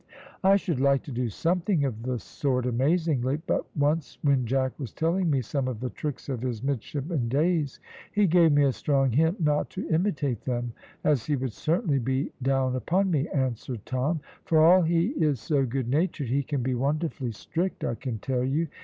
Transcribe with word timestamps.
"I 0.43 0.55
should 0.55 0.79
like 0.79 1.03
to 1.03 1.11
do 1.11 1.29
something 1.29 1.85
of 1.85 2.01
the 2.01 2.17
sort 2.17 2.65
amazingly, 2.65 3.37
but 3.37 3.67
once 3.77 4.17
when 4.23 4.47
Jack 4.47 4.79
was 4.79 4.91
telling 4.91 5.29
me 5.29 5.41
some 5.41 5.67
of 5.67 5.79
the 5.79 5.91
tricks 5.91 6.27
of 6.27 6.41
his 6.41 6.63
midshipman 6.63 7.29
days, 7.29 7.79
he 8.11 8.25
gave 8.25 8.51
me 8.51 8.63
a 8.63 8.71
strong 8.71 9.11
hint 9.11 9.39
not 9.39 9.69
to 9.69 9.87
imitate 9.89 10.41
them, 10.43 10.73
as 11.03 11.27
he 11.27 11.35
would 11.35 11.53
certainly 11.53 11.99
be 11.99 12.31
down 12.41 12.75
upon 12.75 13.11
me," 13.11 13.27
answered 13.29 13.85
Tom; 13.85 14.21
"for 14.43 14.59
all 14.65 14.81
he 14.81 15.09
is 15.09 15.39
so 15.39 15.67
good 15.67 15.87
natured, 15.87 16.29
he 16.29 16.41
can 16.41 16.63
be 16.63 16.73
wonderfully 16.73 17.31
strict, 17.31 17.83
I 17.83 17.93
can 17.93 18.17
tell 18.17 18.43
you. 18.43 18.69